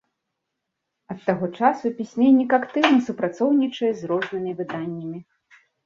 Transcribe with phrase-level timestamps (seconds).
[1.15, 5.27] Ад таго часу пісьменнік актыўна супрацоўнічае з рознымі выданнямі.